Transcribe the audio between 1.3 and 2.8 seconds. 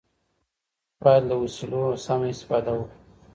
وسيلو سمه استفاده